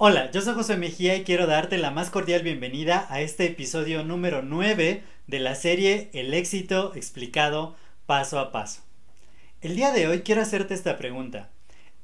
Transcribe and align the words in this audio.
Hola, 0.00 0.30
yo 0.30 0.40
soy 0.40 0.54
José 0.54 0.76
Mejía 0.76 1.16
y 1.16 1.24
quiero 1.24 1.48
darte 1.48 1.76
la 1.76 1.90
más 1.90 2.10
cordial 2.10 2.42
bienvenida 2.42 3.06
a 3.10 3.20
este 3.20 3.46
episodio 3.46 4.04
número 4.04 4.42
9 4.42 5.02
de 5.26 5.38
la 5.40 5.56
serie 5.56 6.08
El 6.12 6.32
éxito 6.34 6.94
explicado 6.94 7.74
paso 8.06 8.38
a 8.38 8.52
paso. 8.52 8.82
El 9.60 9.74
día 9.74 9.90
de 9.90 10.06
hoy 10.06 10.20
quiero 10.20 10.40
hacerte 10.40 10.74
esta 10.74 10.98
pregunta. 10.98 11.50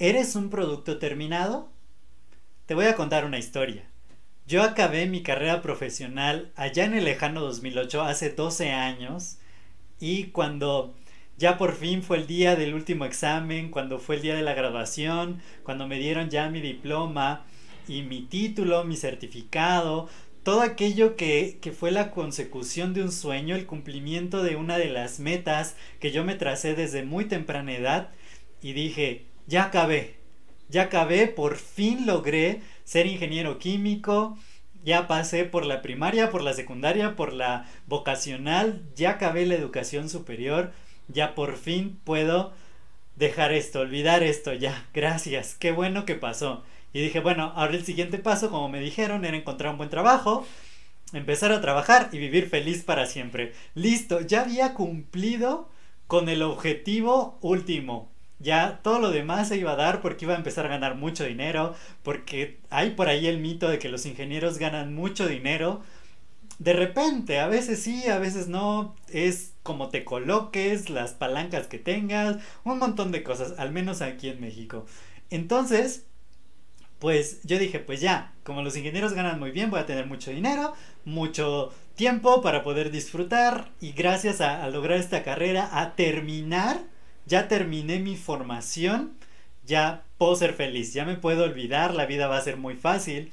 ¿Eres 0.01 0.35
un 0.35 0.51
producto 0.51 0.99
terminado? 0.99 1.71
Te 2.67 2.75
voy 2.75 2.87
a 2.87 2.97
contar 2.97 3.25
una 3.25 3.39
historia. 3.39 3.85
Yo 4.47 4.65
acabé 4.65 5.07
mi 5.07 5.23
carrera 5.23 5.63
profesional 5.63 6.51
allá 6.57 6.87
en 6.87 6.95
el 6.95 7.05
lejano 7.05 7.43
2008, 7.43 8.03
hace 8.03 8.31
12 8.31 8.73
años, 8.73 9.39
y 10.01 10.25
cuando 10.25 10.97
ya 11.37 11.59
por 11.59 11.75
fin 11.75 12.03
fue 12.03 12.19
el 12.19 12.27
día 12.27 12.57
del 12.57 12.75
último 12.75 13.05
examen, 13.05 13.71
cuando 13.71 13.99
fue 13.99 14.17
el 14.17 14.23
día 14.23 14.35
de 14.35 14.43
la 14.43 14.55
graduación, 14.55 15.41
cuando 15.63 15.87
me 15.87 15.99
dieron 15.99 16.31
ya 16.31 16.49
mi 16.49 16.61
diploma, 16.61 17.45
y 17.89 18.03
mi 18.03 18.23
título, 18.23 18.85
mi 18.85 18.97
certificado, 18.97 20.09
todo 20.43 20.63
aquello 20.63 21.17
que, 21.17 21.59
que, 21.61 21.73
fue 21.73 21.91
la 21.91 22.11
consecución 22.11 22.93
de 22.95 23.03
un 23.03 23.13
sueño, 23.13 23.57
el 23.57 23.67
cumplimiento 23.67 24.43
de 24.43 24.57
una 24.57 24.79
de 24.79 24.91
las 24.91 25.21
metas 25.21 25.77
que 26.01 26.13
yo 26.13 26.25
me 26.25 26.35
tracé 26.35 26.75
desde 26.75 27.03
muy 27.03 27.27
temprana 27.27 27.73
edad 27.73 28.11
y 28.61 28.73
dije, 28.73 29.27
ya 29.47 29.65
acabé, 29.65 30.17
ya 30.69 30.83
acabé, 30.83 31.29
por 31.29 31.57
fin 31.57 32.07
logré 32.07 32.61
ser 32.85 33.07
ingeniero 33.07 33.59
químico, 33.59 34.37
ya 34.85 35.07
pasé 35.09 35.45
por 35.47 35.65
la 35.65 35.81
primaria, 35.81 36.31
por 36.31 36.43
la 36.43 36.53
secundaria, 36.53 37.17
por 37.17 37.33
la 37.33 37.67
vocacional, 37.87 38.83
ya 38.95 39.13
acabé 39.13 39.47
la 39.47 39.55
educación 39.55 40.11
superior, 40.11 40.73
ya 41.09 41.35
por 41.35 41.57
fin 41.57 41.99
puedo 42.05 42.53
dejar 43.17 43.53
esto, 43.53 43.81
olvidar 43.81 44.23
esto, 44.23 44.53
ya, 44.53 44.87
gracias, 44.93 45.55
qué 45.55 45.73
bueno 45.73 46.05
que 46.05 46.15
pasó. 46.15 46.65
Y 46.93 47.01
dije, 47.01 47.21
bueno, 47.21 47.53
ahora 47.57 47.75
el 47.75 47.85
siguiente 47.85 48.19
paso, 48.19 48.51
como 48.51 48.69
me 48.69 48.81
dijeron, 48.81 49.25
era 49.25 49.37
encontrar 49.37 49.73
un 49.73 49.79
buen 49.79 49.91
trabajo, 49.91 50.47
empezar 51.13 51.53
a 51.53 51.61
trabajar 51.61 52.09
y 52.13 52.19
vivir 52.19 52.49
feliz 52.49 52.83
para 52.85 53.07
siempre. 53.07 53.53
Listo, 53.75 54.21
ya 54.21 54.43
había 54.43 54.75
cumplido 54.75 55.69
con 56.07 56.29
el 56.29 56.43
objetivo 56.43 57.39
último. 57.41 58.11
Ya 58.39 58.81
todo 58.83 58.99
lo 58.99 59.11
demás 59.11 59.49
se 59.49 59.57
iba 59.57 59.73
a 59.73 59.77
dar 59.77 60.01
porque 60.03 60.25
iba 60.25 60.35
a 60.35 60.39
empezar 60.39 60.67
a 60.67 60.69
ganar 60.69 60.97
mucho 60.97 61.25
dinero, 61.25 61.75
porque 62.03 62.59
hay 62.71 62.91
por 62.91 63.09
ahí 63.09 63.27
el 63.27 63.39
mito 63.39 63.69
de 63.69 63.79
que 63.79 63.89
los 63.89 64.07
ingenieros 64.07 64.59
ganan 64.59 64.95
mucho 64.95 65.27
dinero. 65.27 65.83
De 66.59 66.73
repente, 66.73 67.41
a 67.41 67.49
veces 67.49 67.83
sí, 67.83 68.07
a 68.07 68.19
veces 68.19 68.49
no, 68.49 68.95
es 69.13 69.55
como 69.63 69.89
te 69.89 70.05
coloques, 70.05 70.89
las 70.91 71.13
palancas 71.13 71.67
que 71.67 71.79
tengas, 71.79 72.37
un 72.65 72.79
montón 72.79 73.11
de 73.13 73.23
cosas, 73.23 73.55
al 73.59 73.73
menos 73.73 74.03
aquí 74.03 74.29
en 74.29 74.41
México. 74.41 74.87
Entonces, 75.31 76.07
pues 76.99 77.41
yo 77.45 77.59
dije, 77.59 77.81
pues 77.81 78.01
ya, 78.01 78.33
como 78.45 78.63
los 78.63 78.77
ingenieros 78.77 79.15
ganan 79.15 79.39
muy 79.39 79.51
bien, 79.51 79.71
voy 79.71 79.81
a 79.81 79.87
tener 79.87 80.07
mucho 80.07 80.31
dinero, 80.31 80.75
mucho 81.05 81.73
tiempo 81.97 82.41
para 82.41 82.63
poder 82.63 82.91
disfrutar 82.91 83.71
y 83.81 83.93
gracias 83.93 84.41
a, 84.41 84.67
lograr 84.69 84.99
esta 84.99 85.23
carrera, 85.23 85.69
a 85.73 85.97
terminar, 85.97 86.81
ya 87.27 87.49
terminé 87.49 87.99
mi 87.99 88.17
formación, 88.17 89.13
ya 89.67 90.05
puedo 90.19 90.37
ser 90.37 90.55
feliz, 90.55 90.93
ya 90.93 91.05
me 91.05 91.17
puedo 91.17 91.45
olvidar, 91.45 91.95
la 91.95 92.07
vida 92.07 92.29
va 92.29 92.39
a 92.39 92.43
ser 92.43 92.57
muy 92.57 92.75
fácil 92.75 93.33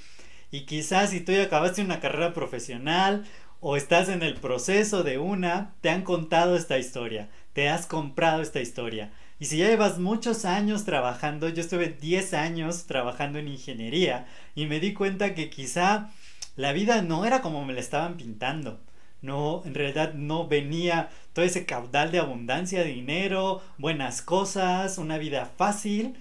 y 0.52 0.66
quizás 0.66 1.10
si 1.12 1.22
tú 1.22 1.32
ya 1.32 1.44
acabaste 1.44 1.82
una 1.82 2.00
carrera 2.00 2.34
profesional 2.34 3.26
o 3.60 3.78
estás 3.78 4.10
en 4.10 4.22
el 4.22 4.36
proceso 4.36 5.04
de 5.04 5.18
una, 5.18 5.74
te 5.82 5.90
han 5.90 6.04
contado 6.04 6.56
esta 6.56 6.78
historia, 6.78 7.30
te 7.54 7.70
has 7.70 7.86
comprado 7.86 8.42
esta 8.42 8.60
historia 8.60 9.12
y 9.42 9.46
si 9.46 9.58
ya 9.58 9.70
llevas 9.70 9.98
muchos 9.98 10.46
años 10.46 10.86
trabajando, 10.86 11.50
yo 11.50 11.62
estuve 11.62 11.88
10 11.88 12.36
años 12.36 12.86
trabajando 12.86 13.40
en 13.40 13.48
ingeniería 13.48 14.28
y 14.54 14.68
me 14.68 14.80
di 14.80 14.94
cuenta 14.94 15.34
que 15.34 15.50
quizá 15.50 16.12
la 16.56 16.74
vida 16.74 17.02
no 17.02 17.26
era 17.26 17.42
como 17.42 17.66
me 17.66 17.74
la 17.74 17.80
estaban 17.80 18.18
pintando. 18.18 18.80
No, 19.24 19.64
en 19.66 19.74
realidad 19.74 20.14
no 20.14 20.48
venía 20.48 21.10
todo 21.34 21.44
ese 21.44 21.66
caudal 21.66 22.12
de 22.12 22.20
abundancia 22.20 22.84
dinero, 22.84 23.64
buenas 23.80 24.22
cosas, 24.22 25.00
una 25.00 25.18
vida 25.18 25.52
fácil. 25.58 26.18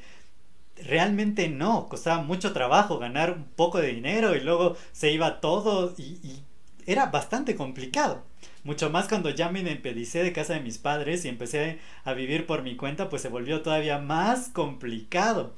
Realmente 0.86 1.48
no, 1.48 1.88
costaba 1.88 2.22
mucho 2.22 2.52
trabajo 2.52 2.98
ganar 2.98 3.32
un 3.32 3.44
poco 3.44 3.80
de 3.80 3.92
dinero 3.92 4.34
y 4.34 4.41
luego 4.41 4.76
se 4.92 5.12
iba 5.12 5.41
todo 5.41 5.94
y, 5.98 6.42
era 6.86 7.06
bastante 7.06 7.54
complicado. 7.54 8.24
Mucho 8.64 8.91
más 8.91 9.08
cuando 9.08 9.30
ya 9.30 9.48
me 9.48 9.60
empedicé 9.60 10.22
de 10.22 10.32
casa 10.32 10.54
de 10.54 10.60
mis 10.60 10.78
padres 10.78 11.24
y 11.24 11.28
empecé 11.28 11.78
a 12.04 12.14
vivir 12.14 12.46
por 12.46 12.62
mi 12.62 12.76
cuenta, 12.76 13.08
pues 13.08 13.22
se 13.22 13.28
volvió 13.28 13.62
todavía 13.62 13.98
más 13.98 14.48
complicado. 14.48 15.54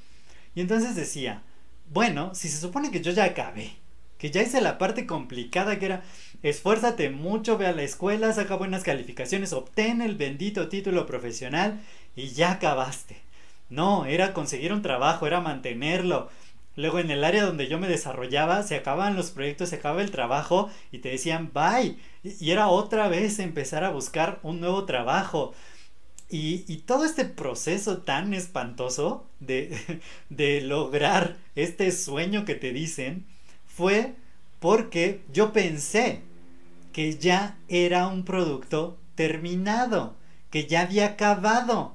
Y 0.55 0.60
entonces 0.60 0.94
decía, 0.94 1.43
bueno, 1.91 2.34
si 2.34 2.49
se 2.49 2.60
supone 2.60 2.91
que 2.91 3.00
yo 3.00 3.12
ya 3.12 3.25
acabé, 3.25 3.72
que 4.19 4.31
ya 4.31 4.43
hice 4.43 4.60
la 4.60 4.78
parte 4.78 5.06
complicada 5.06 5.78
que 5.78 5.87
era 5.87 6.03
esfuérzate 6.43 7.10
mucho, 7.10 7.59
ve 7.59 7.66
a 7.66 7.72
la 7.72 7.83
escuela, 7.83 8.33
saca 8.33 8.56
buenas 8.56 8.83
calificaciones, 8.83 9.53
obtén 9.53 10.00
el 10.00 10.16
bendito 10.16 10.69
título 10.69 11.06
profesional 11.06 11.81
y 12.15 12.28
ya 12.28 12.53
acabaste. 12.53 13.16
No, 13.72 14.06
era 14.06 14.33
conseguir 14.34 14.72
un 14.72 14.83
trabajo, 14.83 15.27
era 15.27 15.41
mantenerlo, 15.41 16.28
Luego 16.75 16.99
en 16.99 17.10
el 17.10 17.22
área 17.25 17.44
donde 17.44 17.69
yo 17.69 17.78
me 17.78 17.88
desarrollaba, 17.88 18.62
se 18.62 18.77
acababan 18.77 19.15
los 19.16 19.31
proyectos, 19.31 19.69
se 19.69 19.77
acababa 19.77 20.03
el 20.03 20.10
trabajo 20.10 20.71
y 20.91 20.99
te 20.99 21.10
decían 21.10 21.50
bye. 21.53 21.97
Y 22.22 22.50
era 22.50 22.69
otra 22.69 23.09
vez 23.09 23.38
empezar 23.38 23.84
a 23.84 23.91
buscar 23.91 24.41
un 24.43 24.60
nuevo 24.60 24.84
trabajo. 24.87 25.53
Y, 26.31 26.65
y 26.69 26.78
todo 26.78 27.05
este 27.05 27.27
proceso 27.27 27.99
tan 27.99 28.34
espantoso 28.34 29.27
de, 29.41 30.00
de 30.31 30.62
lograr 30.62 31.37
este 31.56 31.93
sueño 31.93 32.44
que 32.47 32.54
te 32.54 32.72
dicen 32.72 33.27
fue 33.66 34.15
porque 34.60 35.22
yo 35.33 35.53
pensé 35.53 36.22
que 36.93 37.16
ya 37.19 37.56
era 37.69 38.06
un 38.09 38.25
producto 38.25 38.99
terminado, 39.15 40.15
que 40.50 40.66
ya 40.66 40.83
había 40.83 41.06
acabado, 41.06 41.94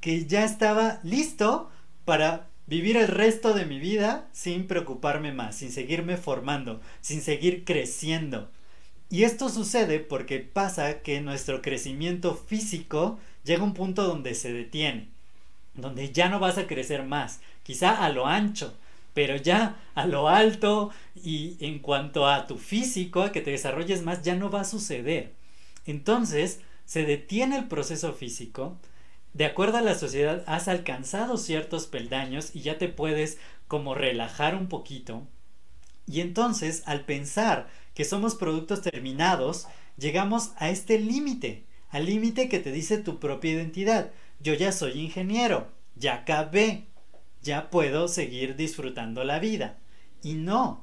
que 0.00 0.26
ya 0.26 0.44
estaba 0.44 1.00
listo 1.02 1.70
para 2.04 2.46
Vivir 2.68 2.96
el 2.96 3.06
resto 3.06 3.54
de 3.54 3.64
mi 3.64 3.78
vida 3.78 4.26
sin 4.32 4.66
preocuparme 4.66 5.32
más, 5.32 5.54
sin 5.54 5.70
seguirme 5.70 6.16
formando, 6.16 6.80
sin 7.00 7.22
seguir 7.22 7.64
creciendo. 7.64 8.50
Y 9.08 9.22
esto 9.22 9.48
sucede 9.48 10.00
porque 10.00 10.40
pasa 10.40 11.00
que 11.00 11.20
nuestro 11.20 11.62
crecimiento 11.62 12.34
físico 12.34 13.20
llega 13.44 13.62
a 13.62 13.66
un 13.66 13.72
punto 13.72 14.02
donde 14.02 14.34
se 14.34 14.52
detiene, 14.52 15.06
donde 15.74 16.10
ya 16.12 16.28
no 16.28 16.40
vas 16.40 16.58
a 16.58 16.66
crecer 16.66 17.04
más, 17.04 17.40
quizá 17.62 18.04
a 18.04 18.08
lo 18.08 18.26
ancho, 18.26 18.74
pero 19.14 19.36
ya 19.36 19.76
a 19.94 20.06
lo 20.06 20.28
alto 20.28 20.90
y 21.14 21.56
en 21.60 21.78
cuanto 21.78 22.26
a 22.26 22.48
tu 22.48 22.58
físico, 22.58 23.22
a 23.22 23.30
que 23.30 23.42
te 23.42 23.52
desarrolles 23.52 24.02
más, 24.02 24.22
ya 24.22 24.34
no 24.34 24.50
va 24.50 24.62
a 24.62 24.64
suceder. 24.64 25.30
Entonces, 25.86 26.58
se 26.84 27.04
detiene 27.04 27.56
el 27.58 27.68
proceso 27.68 28.12
físico, 28.12 28.76
de 29.36 29.44
acuerdo 29.44 29.76
a 29.76 29.82
la 29.82 29.94
sociedad 29.94 30.42
has 30.46 30.66
alcanzado 30.66 31.36
ciertos 31.36 31.86
peldaños 31.86 32.56
y 32.56 32.62
ya 32.62 32.78
te 32.78 32.88
puedes 32.88 33.36
como 33.68 33.94
relajar 33.94 34.54
un 34.54 34.66
poquito. 34.66 35.26
Y 36.06 36.22
entonces, 36.22 36.82
al 36.86 37.04
pensar 37.04 37.68
que 37.92 38.06
somos 38.06 38.34
productos 38.34 38.80
terminados, 38.80 39.66
llegamos 39.98 40.52
a 40.56 40.70
este 40.70 40.98
límite, 40.98 41.66
al 41.90 42.06
límite 42.06 42.48
que 42.48 42.60
te 42.60 42.72
dice 42.72 42.96
tu 42.96 43.20
propia 43.20 43.52
identidad. 43.52 44.10
Yo 44.40 44.54
ya 44.54 44.72
soy 44.72 44.92
ingeniero, 44.92 45.70
ya 45.96 46.14
acabé, 46.14 46.86
ya 47.42 47.68
puedo 47.68 48.08
seguir 48.08 48.56
disfrutando 48.56 49.22
la 49.22 49.38
vida. 49.38 49.76
Y 50.22 50.32
no, 50.32 50.82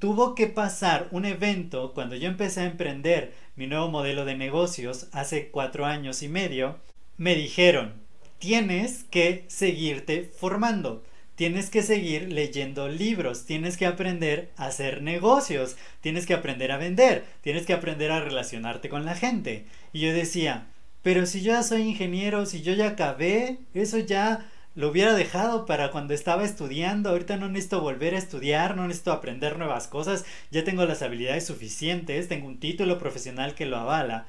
tuvo 0.00 0.34
que 0.34 0.48
pasar 0.48 1.06
un 1.12 1.24
evento 1.26 1.94
cuando 1.94 2.16
yo 2.16 2.26
empecé 2.26 2.62
a 2.62 2.66
emprender 2.66 3.34
mi 3.54 3.68
nuevo 3.68 3.88
modelo 3.88 4.24
de 4.24 4.36
negocios 4.36 5.06
hace 5.12 5.52
cuatro 5.52 5.86
años 5.86 6.24
y 6.24 6.28
medio, 6.28 6.80
me 7.18 7.34
dijeron, 7.34 7.94
tienes 8.38 9.04
que 9.04 9.44
seguirte 9.48 10.30
formando, 10.38 11.04
tienes 11.34 11.68
que 11.68 11.82
seguir 11.82 12.32
leyendo 12.32 12.88
libros, 12.88 13.44
tienes 13.44 13.76
que 13.76 13.86
aprender 13.86 14.50
a 14.56 14.66
hacer 14.66 15.02
negocios, 15.02 15.76
tienes 16.00 16.26
que 16.26 16.34
aprender 16.34 16.72
a 16.72 16.78
vender, 16.78 17.24
tienes 17.42 17.66
que 17.66 17.72
aprender 17.72 18.12
a 18.12 18.20
relacionarte 18.20 18.88
con 18.88 19.04
la 19.04 19.14
gente. 19.14 19.66
Y 19.92 20.00
yo 20.00 20.12
decía, 20.12 20.68
pero 21.02 21.26
si 21.26 21.42
yo 21.42 21.52
ya 21.52 21.62
soy 21.62 21.82
ingeniero, 21.82 22.46
si 22.46 22.62
yo 22.62 22.72
ya 22.72 22.88
acabé, 22.88 23.58
eso 23.74 23.98
ya 23.98 24.48
lo 24.74 24.88
hubiera 24.88 25.14
dejado 25.14 25.66
para 25.66 25.90
cuando 25.90 26.14
estaba 26.14 26.44
estudiando. 26.44 27.10
Ahorita 27.10 27.36
no 27.36 27.48
necesito 27.48 27.80
volver 27.80 28.14
a 28.14 28.18
estudiar, 28.18 28.76
no 28.76 28.86
necesito 28.86 29.12
aprender 29.12 29.58
nuevas 29.58 29.88
cosas. 29.88 30.24
Ya 30.52 30.62
tengo 30.64 30.84
las 30.86 31.02
habilidades 31.02 31.46
suficientes, 31.46 32.28
tengo 32.28 32.46
un 32.46 32.60
título 32.60 32.98
profesional 32.98 33.54
que 33.54 33.66
lo 33.66 33.76
avala. 33.76 34.26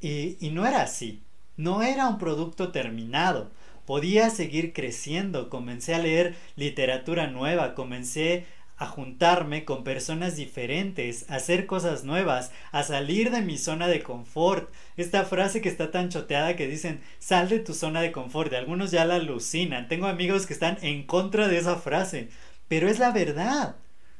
Y, 0.00 0.38
y 0.40 0.50
no 0.50 0.66
era 0.66 0.82
así. 0.82 1.22
No 1.56 1.82
era 1.82 2.08
un 2.08 2.18
producto 2.18 2.72
terminado. 2.72 3.50
Podía 3.86 4.30
seguir 4.30 4.72
creciendo. 4.72 5.50
Comencé 5.50 5.94
a 5.94 5.98
leer 5.98 6.34
literatura 6.56 7.28
nueva, 7.28 7.74
comencé 7.74 8.46
a 8.76 8.86
juntarme 8.86 9.64
con 9.64 9.84
personas 9.84 10.34
diferentes, 10.34 11.30
a 11.30 11.36
hacer 11.36 11.66
cosas 11.66 12.02
nuevas, 12.02 12.50
a 12.72 12.82
salir 12.82 13.30
de 13.30 13.40
mi 13.40 13.56
zona 13.56 13.86
de 13.86 14.02
confort. 14.02 14.72
Esta 14.96 15.24
frase 15.24 15.60
que 15.60 15.68
está 15.68 15.90
tan 15.90 16.08
choteada 16.08 16.56
que 16.56 16.66
dicen, 16.66 17.00
sal 17.20 17.48
de 17.48 17.60
tu 17.60 17.72
zona 17.72 18.00
de 18.00 18.10
confort. 18.10 18.50
De 18.50 18.56
algunos 18.56 18.90
ya 18.90 19.04
la 19.04 19.16
alucinan. 19.16 19.88
Tengo 19.88 20.06
amigos 20.06 20.46
que 20.46 20.54
están 20.54 20.78
en 20.82 21.04
contra 21.06 21.46
de 21.46 21.58
esa 21.58 21.76
frase. 21.76 22.30
Pero 22.68 22.88
es 22.88 22.98
la 22.98 23.12
verdad. 23.12 23.76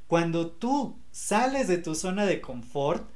Cuando 0.07 0.51
tú 0.51 0.99
sales 1.11 1.67
de 1.67 1.79
tu 1.79 1.95
zona 1.95 2.27
de 2.27 2.41
confort, 2.41 3.09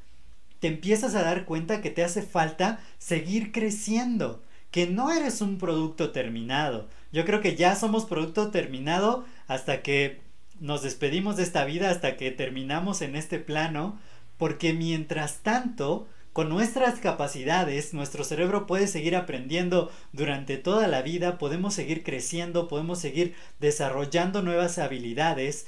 te 0.60 0.68
empiezas 0.68 1.14
a 1.14 1.22
dar 1.22 1.44
cuenta 1.44 1.80
que 1.80 1.90
te 1.90 2.04
hace 2.04 2.22
falta 2.22 2.80
seguir 2.98 3.52
creciendo, 3.52 4.42
que 4.70 4.86
no 4.86 5.10
eres 5.10 5.40
un 5.40 5.58
producto 5.58 6.10
terminado. 6.10 6.88
Yo 7.12 7.24
creo 7.24 7.40
que 7.40 7.56
ya 7.56 7.74
somos 7.74 8.04
producto 8.04 8.50
terminado 8.50 9.24
hasta 9.46 9.82
que 9.82 10.20
nos 10.60 10.82
despedimos 10.82 11.36
de 11.36 11.44
esta 11.44 11.64
vida 11.64 11.90
hasta 11.90 12.16
que 12.16 12.30
terminamos 12.30 13.02
en 13.02 13.16
este 13.16 13.38
plano, 13.38 13.98
porque 14.36 14.72
mientras 14.72 15.38
tanto, 15.38 16.08
con 16.32 16.48
nuestras 16.48 17.00
capacidades, 17.00 17.94
nuestro 17.94 18.24
cerebro 18.24 18.66
puede 18.66 18.86
seguir 18.86 19.16
aprendiendo 19.16 19.90
durante 20.12 20.56
toda 20.56 20.86
la 20.86 21.02
vida, 21.02 21.38
podemos 21.38 21.74
seguir 21.74 22.04
creciendo, 22.04 22.68
podemos 22.68 22.98
seguir 22.98 23.34
desarrollando 23.60 24.42
nuevas 24.42 24.78
habilidades 24.78 25.66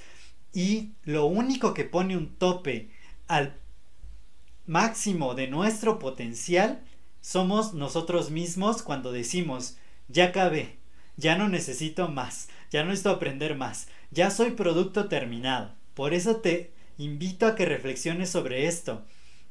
y 0.52 0.92
lo 1.04 1.26
único 1.26 1.74
que 1.74 1.84
pone 1.84 2.16
un 2.16 2.34
tope 2.36 2.90
al 3.28 3.59
máximo 4.70 5.34
de 5.34 5.48
nuestro 5.48 5.98
potencial 5.98 6.80
somos 7.20 7.74
nosotros 7.74 8.30
mismos 8.30 8.82
cuando 8.82 9.10
decimos, 9.10 9.76
ya 10.06 10.26
acabé, 10.26 10.78
ya 11.16 11.36
no 11.36 11.48
necesito 11.48 12.06
más, 12.06 12.48
ya 12.70 12.84
no 12.84 12.90
necesito 12.90 13.10
aprender 13.10 13.56
más, 13.56 13.88
ya 14.12 14.30
soy 14.30 14.52
producto 14.52 15.08
terminado. 15.08 15.74
Por 15.94 16.14
eso 16.14 16.36
te 16.36 16.72
invito 16.98 17.48
a 17.48 17.56
que 17.56 17.66
reflexiones 17.66 18.30
sobre 18.30 18.68
esto. 18.68 19.04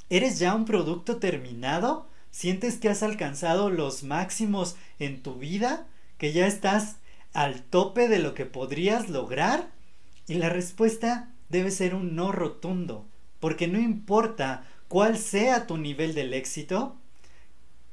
¿Eres 0.10 0.40
ya 0.40 0.56
un 0.56 0.64
producto 0.64 1.18
terminado? 1.18 2.10
¿Sientes 2.32 2.78
que 2.78 2.88
has 2.88 3.04
alcanzado 3.04 3.70
los 3.70 4.04
máximos 4.04 4.78
en 5.00 5.22
tu 5.22 5.36
vida? 5.36 5.86
¿Que 6.18 6.32
ya 6.32 6.48
estás 6.48 6.96
al 7.34 7.64
tope 7.64 8.08
de 8.08 8.20
lo 8.20 8.34
que 8.34 8.46
podrías 8.46 9.10
lograr? 9.10 9.70
Y 10.28 10.36
la 10.36 10.48
respuesta 10.48 11.34
debe 11.50 11.72
ser 11.72 11.94
un 11.94 12.16
no 12.16 12.32
rotundo, 12.32 13.06
porque 13.42 13.68
no 13.68 13.80
importa 13.80 14.64
cuál 14.90 15.18
sea 15.18 15.68
tu 15.68 15.78
nivel 15.78 16.14
del 16.14 16.34
éxito, 16.34 16.98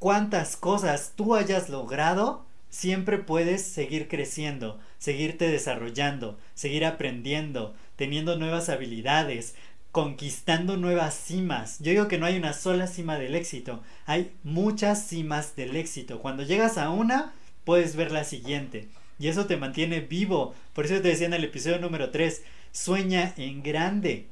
cuántas 0.01 0.57
cosas 0.57 1.13
tú 1.15 1.37
hayas 1.37 1.69
logrado, 1.69 2.45
siempre 2.71 3.19
puedes 3.19 3.63
seguir 3.63 4.09
creciendo, 4.09 4.81
seguirte 4.99 5.49
desarrollando, 5.49 6.39
seguir 6.55 6.85
aprendiendo, 6.85 7.75
teniendo 7.97 8.37
nuevas 8.37 8.69
habilidades, 8.69 9.55
conquistando 9.93 10.77
nuevas 10.77 11.15
cimas. 11.15 11.79
Yo 11.79 11.91
digo 11.93 12.09
que 12.09 12.19
no 12.19 12.27
hay 12.27 12.37
una 12.37 12.55
sola 12.55 12.87
cima 12.87 13.19
del 13.19 13.35
éxito, 13.35 13.83
hay 14.07 14.33
muchas 14.43 15.07
cimas 15.07 15.55
del 15.55 15.77
éxito. 15.77 16.21
Cuando 16.21 16.43
llegas 16.43 16.79
a 16.79 16.91
una, 16.91 17.35
puedes 17.65 17.95
ver 17.95 18.11
la 18.11 18.25
siguiente. 18.25 18.89
Y 19.19 19.29
eso 19.29 19.47
te 19.47 19.57
mantiene 19.57 20.01
vivo. 20.01 20.55
Por 20.73 20.87
eso 20.87 21.01
te 21.01 21.09
decía 21.09 21.27
en 21.27 21.35
el 21.35 21.45
episodio 21.45 21.79
número 21.79 22.11
3, 22.11 22.43
sueña 22.73 23.35
en 23.37 23.63
grande. 23.63 24.29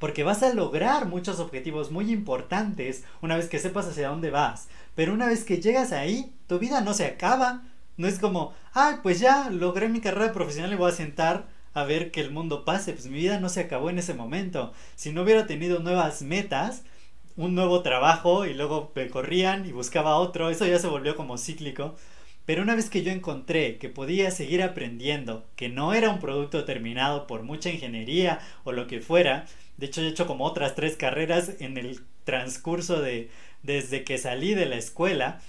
Porque 0.00 0.24
vas 0.24 0.42
a 0.42 0.52
lograr 0.52 1.06
muchos 1.06 1.38
objetivos 1.38 1.92
muy 1.92 2.10
importantes 2.10 3.04
una 3.22 3.36
vez 3.36 3.48
que 3.48 3.60
sepas 3.60 3.86
hacia 3.86 4.08
dónde 4.08 4.30
vas. 4.30 4.68
Pero 4.96 5.14
una 5.14 5.26
vez 5.26 5.44
que 5.44 5.60
llegas 5.60 5.92
ahí, 5.92 6.34
tu 6.48 6.58
vida 6.58 6.80
no 6.80 6.94
se 6.94 7.06
acaba. 7.06 7.62
No 7.96 8.08
es 8.08 8.18
como, 8.18 8.52
ay, 8.72 8.96
pues 9.02 9.20
ya 9.20 9.50
logré 9.50 9.88
mi 9.88 10.00
carrera 10.00 10.32
profesional 10.32 10.72
y 10.72 10.76
voy 10.76 10.90
a 10.90 10.94
sentar 10.94 11.46
a 11.74 11.84
ver 11.84 12.10
que 12.10 12.20
el 12.20 12.32
mundo 12.32 12.64
pase. 12.64 12.92
Pues 12.94 13.06
mi 13.06 13.18
vida 13.18 13.38
no 13.38 13.48
se 13.48 13.60
acabó 13.60 13.90
en 13.90 13.98
ese 13.98 14.14
momento. 14.14 14.72
Si 14.96 15.12
no 15.12 15.22
hubiera 15.22 15.46
tenido 15.46 15.78
nuevas 15.78 16.22
metas, 16.22 16.82
un 17.36 17.54
nuevo 17.54 17.82
trabajo 17.82 18.46
y 18.46 18.54
luego 18.54 18.92
me 18.94 19.08
corrían 19.08 19.66
y 19.66 19.72
buscaba 19.72 20.16
otro, 20.16 20.50
eso 20.50 20.66
ya 20.66 20.78
se 20.78 20.88
volvió 20.88 21.14
como 21.14 21.38
cíclico. 21.38 21.94
Pero 22.50 22.62
una 22.62 22.74
vez 22.74 22.90
que 22.90 23.04
yo 23.04 23.12
encontré 23.12 23.78
que 23.78 23.88
podía 23.88 24.32
seguir 24.32 24.60
aprendiendo, 24.64 25.46
que 25.54 25.68
no 25.68 25.94
era 25.94 26.10
un 26.10 26.18
producto 26.18 26.64
terminado 26.64 27.28
por 27.28 27.44
mucha 27.44 27.70
ingeniería 27.70 28.40
o 28.64 28.72
lo 28.72 28.88
que 28.88 29.00
fuera, 29.00 29.46
de 29.76 29.86
hecho 29.86 30.00
he 30.00 30.08
hecho 30.08 30.26
como 30.26 30.46
otras 30.46 30.74
tres 30.74 30.96
carreras 30.96 31.52
en 31.60 31.78
el 31.78 32.00
transcurso 32.24 33.00
de, 33.00 33.30
desde 33.62 34.02
que 34.02 34.18
salí 34.18 34.54
de 34.54 34.66
la 34.66 34.74
escuela, 34.74 35.40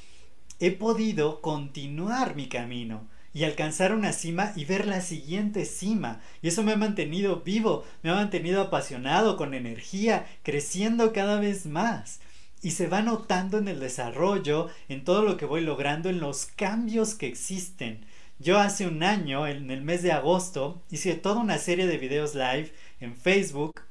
he 0.60 0.70
podido 0.70 1.42
continuar 1.42 2.36
mi 2.36 2.48
camino 2.48 3.08
y 3.34 3.46
alcanzar 3.46 3.96
una 3.96 4.14
cima 4.14 4.54
y 4.56 4.66
ver 4.66 4.86
la 4.86 5.02
siguiente 5.02 5.66
cima. 5.66 6.22
Y 6.44 6.50
eso 6.50 6.62
me 6.62 6.74
ha 6.74 6.78
mantenido 6.78 7.38
vivo, 7.38 7.84
me 8.04 8.12
ha 8.12 8.14
mantenido 8.14 8.62
apasionado, 8.62 9.38
con 9.38 9.56
energía, 9.56 10.28
creciendo 10.44 11.14
cada 11.14 11.40
vez 11.40 11.66
más. 11.66 12.20
Y 12.62 12.72
se 12.72 12.88
va 12.88 13.02
notando 13.02 13.58
en 13.58 13.68
el 13.68 13.80
desarrollo, 13.80 14.70
en 14.90 15.04
todo 15.04 15.24
lo 15.24 15.38
que 15.38 15.46
voy 15.46 15.62
logrando, 15.62 16.10
en 16.10 16.20
los 16.20 16.46
cambios 16.46 17.16
que 17.16 17.28
existen. 17.28 18.06
Yo 18.40 18.60
hace 18.60 18.88
un 18.88 19.04
año, 19.04 19.48
en 19.48 19.72
el 19.72 19.82
mes 19.82 20.04
de 20.04 20.12
agosto, 20.12 20.82
hice 20.90 21.16
toda 21.16 21.42
una 21.42 21.58
serie 21.58 21.88
de 21.88 21.98
videos 21.98 22.36
live 22.36 22.72
en 23.00 23.16
Facebook 23.16 23.82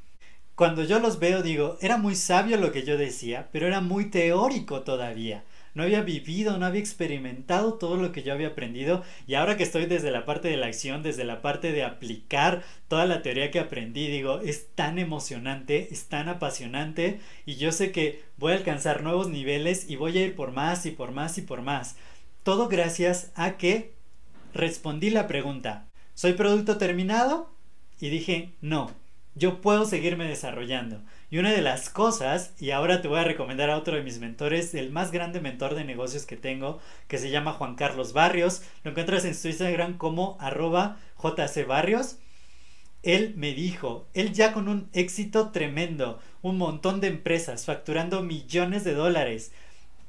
cuando 0.60 0.84
yo 0.84 0.98
los 0.98 1.18
veo 1.18 1.42
digo, 1.42 1.78
era 1.80 1.96
muy 1.96 2.14
sabio 2.14 2.58
lo 2.58 2.70
que 2.70 2.82
yo 2.82 2.98
decía, 2.98 3.48
pero 3.50 3.66
era 3.66 3.80
muy 3.80 4.10
teórico 4.10 4.82
todavía. 4.82 5.42
No 5.80 5.86
había 5.86 6.02
vivido, 6.02 6.58
no 6.58 6.66
había 6.66 6.82
experimentado 6.82 7.72
todo 7.72 7.96
lo 7.96 8.12
que 8.12 8.22
yo 8.22 8.34
había 8.34 8.48
aprendido 8.48 9.02
y 9.26 9.32
ahora 9.32 9.56
que 9.56 9.62
estoy 9.62 9.86
desde 9.86 10.10
la 10.10 10.26
parte 10.26 10.48
de 10.48 10.58
la 10.58 10.66
acción, 10.66 11.02
desde 11.02 11.24
la 11.24 11.40
parte 11.40 11.72
de 11.72 11.84
aplicar 11.84 12.62
toda 12.86 13.06
la 13.06 13.22
teoría 13.22 13.50
que 13.50 13.60
aprendí, 13.60 14.06
digo, 14.08 14.40
es 14.40 14.74
tan 14.74 14.98
emocionante, 14.98 15.88
es 15.90 16.04
tan 16.04 16.28
apasionante 16.28 17.20
y 17.46 17.54
yo 17.54 17.72
sé 17.72 17.92
que 17.92 18.22
voy 18.36 18.52
a 18.52 18.56
alcanzar 18.56 19.02
nuevos 19.02 19.30
niveles 19.30 19.88
y 19.88 19.96
voy 19.96 20.18
a 20.18 20.26
ir 20.26 20.36
por 20.36 20.52
más 20.52 20.84
y 20.84 20.90
por 20.90 21.12
más 21.12 21.38
y 21.38 21.40
por 21.40 21.62
más. 21.62 21.96
Todo 22.42 22.68
gracias 22.68 23.32
a 23.34 23.56
que 23.56 23.94
respondí 24.52 25.08
la 25.08 25.26
pregunta, 25.26 25.88
¿soy 26.12 26.34
producto 26.34 26.76
terminado? 26.76 27.54
Y 28.02 28.10
dije, 28.10 28.52
no, 28.60 28.90
yo 29.34 29.60
puedo 29.60 29.84
seguirme 29.84 30.26
desarrollando. 30.26 31.00
Y 31.30 31.38
una 31.38 31.52
de 31.52 31.62
las 31.62 31.90
cosas, 31.90 32.52
y 32.58 32.70
ahora 32.72 33.00
te 33.00 33.08
voy 33.08 33.20
a 33.20 33.24
recomendar 33.24 33.70
a 33.70 33.78
otro 33.78 33.96
de 33.96 34.02
mis 34.02 34.18
mentores, 34.18 34.74
el 34.74 34.90
más 34.90 35.12
grande 35.12 35.40
mentor 35.40 35.74
de 35.74 35.84
negocios 35.84 36.26
que 36.26 36.36
tengo, 36.36 36.80
que 37.06 37.18
se 37.18 37.30
llama 37.30 37.52
Juan 37.52 37.76
Carlos 37.76 38.12
Barrios. 38.12 38.62
Lo 38.82 38.90
encuentras 38.90 39.24
en 39.24 39.34
su 39.34 39.48
Instagram 39.48 39.96
como 39.96 40.36
arroba 40.40 40.98
jcbarrios. 41.16 42.18
Él 43.02 43.34
me 43.36 43.54
dijo, 43.54 44.06
él 44.12 44.32
ya 44.32 44.52
con 44.52 44.68
un 44.68 44.90
éxito 44.92 45.50
tremendo, 45.50 46.18
un 46.42 46.58
montón 46.58 47.00
de 47.00 47.06
empresas, 47.06 47.64
facturando 47.64 48.22
millones 48.22 48.84
de 48.84 48.92
dólares, 48.92 49.52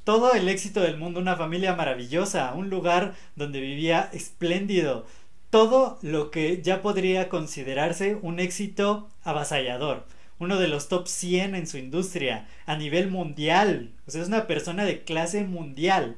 todo 0.04 0.34
el 0.34 0.50
éxito 0.50 0.82
del 0.82 0.98
mundo, 0.98 1.20
una 1.20 1.38
familia 1.38 1.76
maravillosa, 1.76 2.54
un 2.54 2.70
lugar 2.70 3.14
donde 3.36 3.62
vivía 3.62 4.10
espléndido, 4.14 5.06
todo 5.52 6.00
lo 6.02 6.32
que 6.32 6.62
ya 6.62 6.82
podría 6.82 7.28
considerarse 7.28 8.18
un 8.22 8.40
éxito 8.40 9.10
avasallador, 9.22 10.08
uno 10.40 10.58
de 10.58 10.70
los 10.70 10.88
top 10.88 11.08
100 11.08 11.56
en 11.56 11.68
su 11.68 11.78
industria 11.78 12.48
a 12.66 12.78
nivel 12.78 13.12
mundial, 13.12 13.92
o 14.08 14.12
sea, 14.12 14.22
es 14.22 14.30
una 14.30 14.48
persona 14.48 14.86
de 14.86 15.04
clase 15.04 15.44
mundial. 15.44 16.16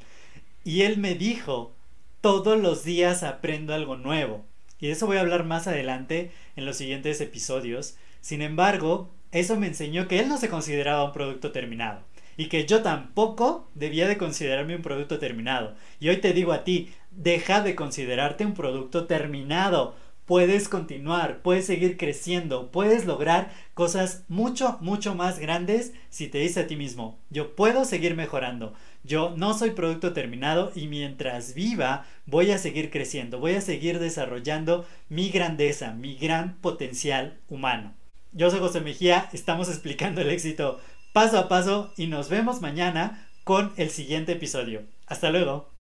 Y 0.63 0.83
él 0.83 0.97
me 0.97 1.15
dijo, 1.15 1.73
todos 2.21 2.61
los 2.61 2.85
días 2.85 3.23
aprendo 3.23 3.73
algo 3.73 3.97
nuevo. 3.97 4.45
Y 4.79 4.87
de 4.87 4.93
eso 4.93 5.07
voy 5.07 5.17
a 5.17 5.21
hablar 5.21 5.43
más 5.45 5.67
adelante 5.67 6.31
en 6.55 6.65
los 6.65 6.77
siguientes 6.77 7.19
episodios. 7.19 7.97
Sin 8.21 8.41
embargo, 8.43 9.09
eso 9.31 9.57
me 9.57 9.67
enseñó 9.67 10.07
que 10.07 10.19
él 10.19 10.29
no 10.29 10.37
se 10.37 10.47
consideraba 10.47 11.05
un 11.05 11.11
producto 11.11 11.51
terminado 11.51 12.03
y 12.37 12.47
que 12.47 12.65
yo 12.65 12.81
tampoco 12.81 13.69
debía 13.75 14.07
de 14.07 14.17
considerarme 14.17 14.75
un 14.75 14.81
producto 14.81 15.19
terminado. 15.19 15.75
Y 15.99 16.09
hoy 16.09 16.17
te 16.17 16.33
digo 16.33 16.53
a 16.53 16.63
ti, 16.63 16.91
deja 17.11 17.61
de 17.61 17.75
considerarte 17.75 18.45
un 18.45 18.53
producto 18.53 19.05
terminado. 19.05 19.95
Puedes 20.25 20.69
continuar, 20.69 21.41
puedes 21.41 21.65
seguir 21.65 21.97
creciendo, 21.97 22.71
puedes 22.71 23.05
lograr 23.05 23.51
cosas 23.73 24.23
mucho, 24.29 24.77
mucho 24.79 25.15
más 25.15 25.37
grandes 25.37 25.93
si 26.09 26.29
te 26.29 26.37
dices 26.37 26.63
a 26.63 26.67
ti 26.67 26.77
mismo, 26.77 27.19
yo 27.29 27.57
puedo 27.57 27.83
seguir 27.83 28.15
mejorando, 28.15 28.73
yo 29.03 29.33
no 29.35 29.53
soy 29.53 29.71
producto 29.71 30.13
terminado 30.13 30.71
y 30.75 30.87
mientras 30.87 31.53
viva 31.55 32.05
voy 32.25 32.51
a 32.51 32.57
seguir 32.57 32.89
creciendo, 32.89 33.39
voy 33.39 33.55
a 33.55 33.61
seguir 33.61 33.99
desarrollando 33.99 34.85
mi 35.09 35.29
grandeza, 35.29 35.91
mi 35.91 36.15
gran 36.15 36.55
potencial 36.61 37.37
humano. 37.49 37.93
Yo 38.31 38.49
soy 38.49 38.61
José 38.61 38.79
Mejía, 38.79 39.29
estamos 39.33 39.67
explicando 39.67 40.21
el 40.21 40.29
éxito 40.29 40.79
paso 41.13 41.37
a 41.37 41.47
paso 41.47 41.93
y 41.95 42.07
nos 42.07 42.27
vemos 42.27 42.59
mañana 42.59 43.27
con 43.43 43.71
el 43.77 43.91
siguiente 43.91 44.33
episodio. 44.33 44.81
Hasta 45.07 45.29
luego. 45.29 45.69